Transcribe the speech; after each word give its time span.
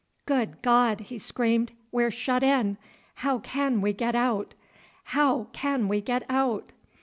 "Good 0.25 0.63
God!" 0.63 0.99
he 1.01 1.19
screamed, 1.19 1.73
"we're 1.91 2.09
shut 2.09 2.41
in. 2.41 2.79
How 3.13 3.37
can 3.37 3.81
we 3.81 3.93
get 3.93 4.15
out? 4.15 4.55
How 5.03 5.43
can 5.53 5.87
we 5.87 6.01
get 6.01 6.25
out?" 6.27 6.71